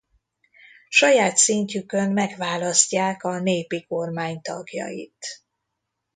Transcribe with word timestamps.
Saját 0.89 1.37
szintjükön 1.37 2.11
megválasztják 2.11 3.23
a 3.23 3.39
népi 3.39 3.85
kormány 3.85 4.41
tagjait. 4.41 5.27